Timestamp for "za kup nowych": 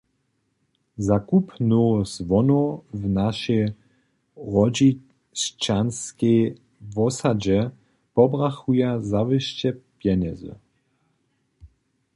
1.07-2.07